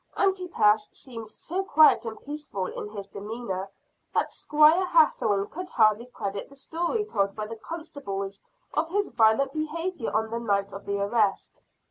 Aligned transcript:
Antipas 0.17 0.89
seemed 0.93 1.29
so 1.29 1.63
quiet 1.63 2.05
and 2.05 2.19
peaceful 2.25 2.65
in 2.65 2.89
his 2.89 3.05
demeanor, 3.05 3.69
that 4.15 4.33
Squire 4.33 4.83
Hathorne 4.83 5.45
could 5.47 5.69
hardly 5.69 6.07
credit 6.07 6.49
the 6.49 6.55
story 6.55 7.05
told 7.05 7.35
by 7.35 7.45
the 7.45 7.55
constables 7.57 8.41
of 8.73 8.89
his 8.89 9.09
violent 9.09 9.53
behavior 9.53 10.11
on 10.11 10.31
the 10.31 10.39
night 10.39 10.71
of 10.73 10.87
the 10.87 10.97
arrest. 10.99 11.61